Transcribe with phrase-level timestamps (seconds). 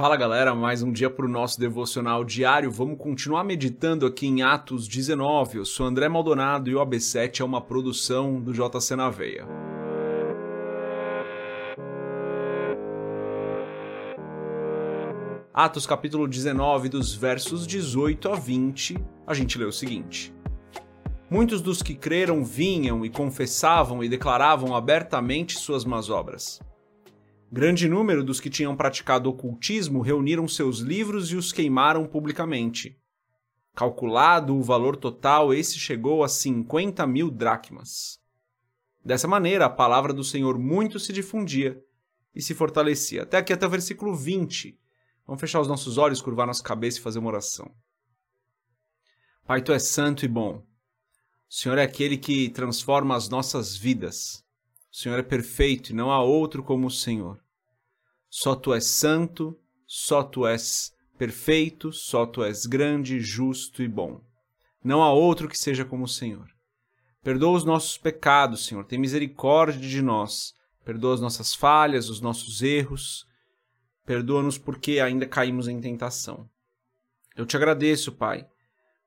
[0.00, 2.70] Fala galera, mais um dia para o nosso devocional diário.
[2.70, 5.58] Vamos continuar meditando aqui em Atos 19.
[5.58, 9.46] Eu sou André Maldonado e o AB7 é uma produção do JC na Veia.
[15.52, 18.96] Atos capítulo 19, dos versos 18 a 20,
[19.26, 20.32] a gente lê o seguinte.
[21.28, 26.58] Muitos dos que creram vinham e confessavam e declaravam abertamente suas más obras.
[27.52, 32.96] Grande número dos que tinham praticado ocultismo reuniram seus livros e os queimaram publicamente.
[33.74, 38.20] Calculado o valor total, esse chegou a 50 mil dracmas.
[39.04, 41.82] Dessa maneira, a palavra do Senhor muito se difundia
[42.32, 43.24] e se fortalecia.
[43.24, 44.78] Até aqui, até o versículo 20.
[45.26, 47.68] Vamos fechar os nossos olhos, curvar nossa cabeça e fazer uma oração.
[49.44, 50.58] Pai, tu és santo e bom.
[50.58, 50.64] O
[51.52, 54.44] Senhor é aquele que transforma as nossas vidas.
[54.92, 57.40] O Senhor é perfeito e não há outro como o Senhor.
[58.28, 64.20] Só tu és santo, só tu és perfeito, só tu és grande, justo e bom.
[64.82, 66.48] Não há outro que seja como o Senhor.
[67.22, 70.54] Perdoa os nossos pecados, Senhor, tem misericórdia de nós.
[70.84, 73.26] Perdoa as nossas falhas, os nossos erros.
[74.06, 76.48] Perdoa-nos porque ainda caímos em tentação.
[77.36, 78.46] Eu te agradeço, Pai,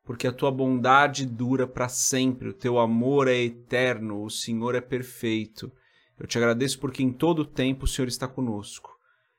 [0.03, 4.81] porque a tua bondade dura para sempre, o teu amor é eterno, o Senhor é
[4.81, 5.71] perfeito.
[6.19, 8.91] Eu te agradeço porque em todo o tempo o Senhor está conosco.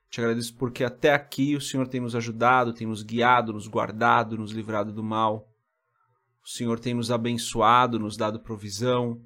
[0.09, 4.37] Te agradeço porque até aqui o Senhor tem nos ajudado, tem nos guiado, nos guardado,
[4.37, 5.47] nos livrado do mal.
[6.43, 9.21] O Senhor tem nos abençoado, nos dado provisão.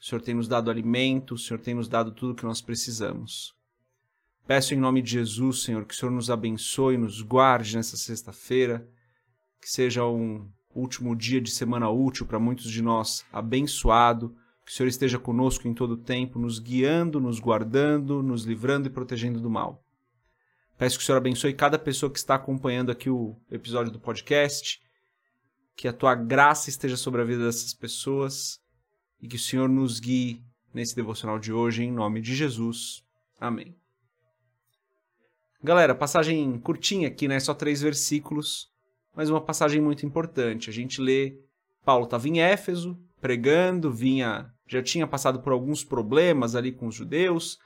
[0.00, 2.60] O Senhor tem nos dado alimento, o Senhor tem nos dado tudo o que nós
[2.60, 3.54] precisamos.
[4.46, 8.88] Peço em nome de Jesus, Senhor, que o Senhor nos abençoe, nos guarde nessa sexta-feira,
[9.60, 14.34] que seja um último dia de semana útil para muitos de nós, abençoado,
[14.64, 18.86] que o Senhor esteja conosco em todo o tempo, nos guiando, nos guardando, nos livrando
[18.86, 19.82] e protegendo do mal.
[20.76, 24.80] Peço que o Senhor abençoe cada pessoa que está acompanhando aqui o episódio do podcast,
[25.74, 28.60] que a tua graça esteja sobre a vida dessas pessoas
[29.20, 33.02] e que o Senhor nos guie nesse devocional de hoje, em nome de Jesus.
[33.40, 33.74] Amém.
[35.62, 37.40] Galera, passagem curtinha aqui, né?
[37.40, 38.70] Só três versículos
[39.18, 40.70] mas uma passagem muito importante.
[40.70, 41.36] A gente lê,
[41.84, 46.94] Paulo estava em Éfeso, pregando, vinha, já tinha passado por alguns problemas ali com os
[46.94, 47.58] judeus,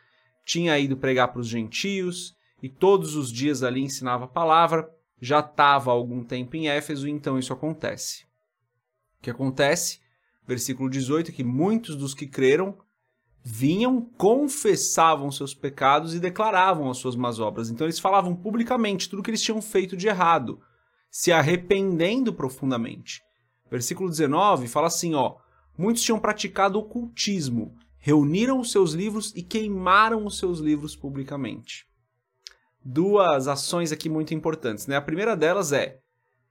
[0.46, 4.88] tinha ido pregar para os gentios, e todos os dias ali ensinava a palavra,
[5.20, 8.22] já estava algum tempo em Éfeso, então isso acontece.
[9.19, 10.00] O que acontece?
[10.48, 12.78] Versículo 18, é que muitos dos que creram
[13.44, 17.69] vinham, confessavam seus pecados e declaravam as suas más obras.
[17.69, 20.58] Então eles falavam publicamente tudo que eles tinham feito de errado
[21.12, 23.22] se arrependendo profundamente.
[23.70, 25.36] Versículo 19 fala assim, ó:
[25.76, 31.86] Muitos tinham praticado ocultismo, reuniram os seus livros e queimaram os seus livros publicamente.
[32.82, 34.96] Duas ações aqui muito importantes, né?
[34.96, 36.00] A primeira delas é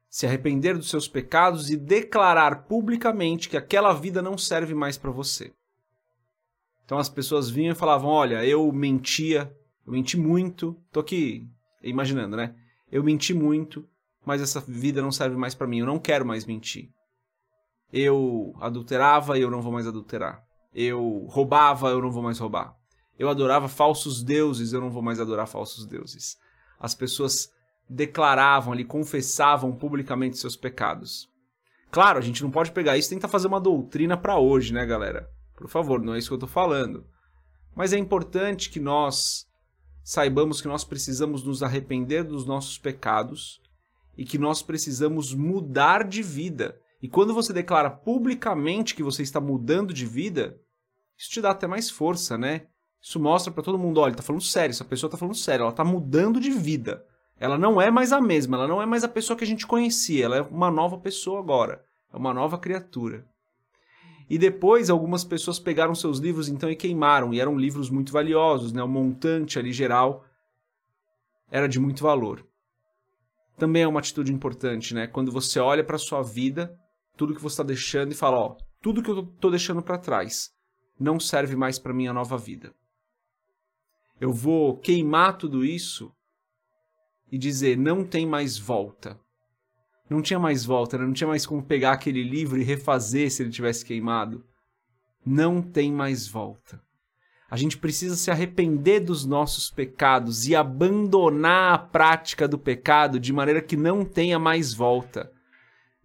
[0.07, 5.09] se arrepender dos seus pecados e declarar publicamente que aquela vida não serve mais para
[5.09, 5.51] você.
[6.85, 9.51] Então as pessoas vinham e falavam: Olha, eu mentia,
[9.87, 11.49] eu menti muito, tô aqui
[11.81, 12.55] imaginando, né?
[12.91, 13.87] Eu menti muito,
[14.25, 16.89] mas essa vida não serve mais para mim, eu não quero mais mentir.
[17.91, 20.43] Eu adulterava e eu não vou mais adulterar.
[20.73, 22.75] Eu roubava, eu não vou mais roubar.
[23.19, 26.37] Eu adorava falsos deuses, eu não vou mais adorar falsos deuses.
[26.79, 27.49] As pessoas
[27.89, 31.29] declaravam ali, confessavam publicamente seus pecados.
[31.91, 34.85] Claro, a gente não pode pegar isso e tentar fazer uma doutrina para hoje, né,
[34.85, 35.27] galera?
[35.57, 37.05] Por favor, não é isso que eu tô falando.
[37.75, 39.45] Mas é importante que nós
[40.03, 43.60] saibamos que nós precisamos nos arrepender dos nossos pecados
[44.21, 46.79] e que nós precisamos mudar de vida.
[47.01, 50.61] E quando você declara publicamente que você está mudando de vida,
[51.17, 52.67] isso te dá até mais força, né?
[53.01, 55.71] Isso mostra para todo mundo, olha, tá falando sério, essa pessoa tá falando sério, ela
[55.71, 57.03] tá mudando de vida.
[57.35, 59.65] Ela não é mais a mesma, ela não é mais a pessoa que a gente
[59.65, 61.83] conhecia, ela é uma nova pessoa agora,
[62.13, 63.25] é uma nova criatura.
[64.29, 68.71] E depois algumas pessoas pegaram seus livros então e queimaram, e eram livros muito valiosos,
[68.71, 68.83] né?
[68.83, 70.23] O montante ali geral
[71.49, 72.50] era de muito valor
[73.61, 75.05] também é uma atitude importante, né?
[75.05, 76.75] Quando você olha para sua vida,
[77.15, 80.49] tudo que você está deixando e fala, ó, tudo que eu estou deixando para trás
[80.99, 82.73] não serve mais para minha nova vida.
[84.19, 86.11] Eu vou queimar tudo isso
[87.31, 89.19] e dizer não tem mais volta.
[90.09, 91.05] Não tinha mais volta, né?
[91.05, 94.43] não tinha mais como pegar aquele livro e refazer se ele tivesse queimado.
[95.23, 96.81] Não tem mais volta.
[97.51, 103.33] A gente precisa se arrepender dos nossos pecados e abandonar a prática do pecado de
[103.33, 105.29] maneira que não tenha mais volta.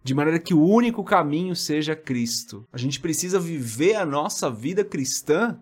[0.03, 2.67] De maneira que o único caminho seja Cristo.
[2.69, 5.57] A gente precisa viver a nossa vida cristã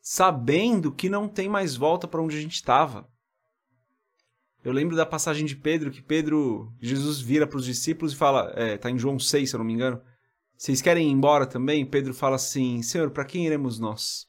[0.00, 3.08] sabendo que não tem mais volta para onde a gente estava.
[4.62, 8.52] Eu lembro da passagem de Pedro, que Pedro, Jesus vira para os discípulos e fala,
[8.54, 10.00] é, tá em João 6, se eu não me engano,
[10.56, 11.84] vocês querem ir embora também?
[11.84, 14.28] Pedro fala assim, Senhor, para quem iremos nós?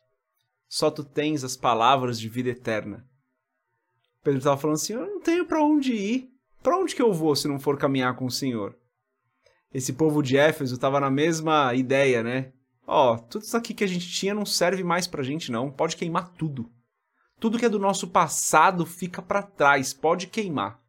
[0.67, 3.07] Só tu tens as palavras de vida eterna.
[4.23, 6.29] Pedro estava falando assim, eu não tenho para onde ir.
[6.61, 8.77] Para onde que eu vou se não for caminhar com o Senhor?
[9.73, 12.51] Esse povo de Éfeso estava na mesma ideia, né?
[12.85, 15.71] Ó, oh, tudo isso aqui que a gente tinha não serve mais pra gente não,
[15.71, 16.71] pode queimar tudo.
[17.39, 20.81] Tudo que é do nosso passado fica para trás, pode queimar.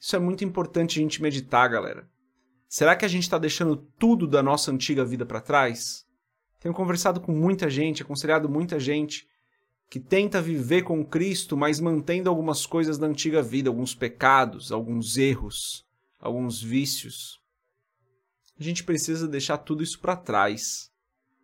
[0.00, 2.08] Isso é muito importante a gente meditar, galera.
[2.68, 6.05] Será que a gente está deixando tudo da nossa antiga vida para trás?
[6.66, 9.28] Tenho conversado com muita gente, aconselhado muita gente
[9.88, 15.16] que tenta viver com Cristo, mas mantendo algumas coisas da antiga vida, alguns pecados, alguns
[15.16, 15.86] erros,
[16.18, 17.40] alguns vícios.
[18.58, 20.90] A gente precisa deixar tudo isso para trás.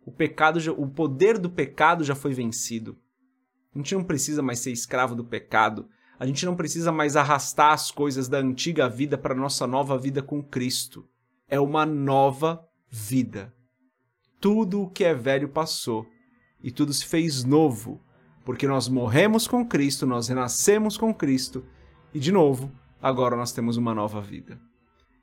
[0.05, 2.99] O pecado, já, o poder do pecado já foi vencido.
[3.73, 5.87] A gente não precisa mais ser escravo do pecado.
[6.19, 10.21] A gente não precisa mais arrastar as coisas da antiga vida para nossa nova vida
[10.21, 11.07] com Cristo.
[11.47, 13.53] É uma nova vida.
[14.43, 16.05] Tudo o que é velho passou
[16.61, 18.01] e tudo se fez novo,
[18.43, 21.63] porque nós morremos com Cristo, nós renascemos com Cristo
[22.13, 22.69] e de novo,
[23.01, 24.59] agora nós temos uma nova vida.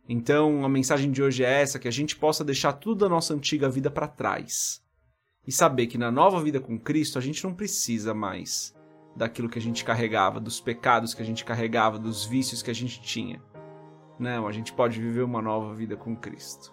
[0.09, 3.35] Então, a mensagem de hoje é essa: que a gente possa deixar tudo da nossa
[3.35, 4.83] antiga vida para trás
[5.47, 8.75] e saber que na nova vida com Cristo a gente não precisa mais
[9.15, 12.75] daquilo que a gente carregava, dos pecados que a gente carregava, dos vícios que a
[12.75, 13.43] gente tinha.
[14.21, 16.71] Não, a gente pode viver uma nova vida com Cristo.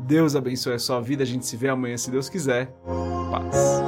[0.00, 2.74] Deus abençoe a sua vida, a gente se vê amanhã se Deus quiser.
[3.30, 3.80] Paz.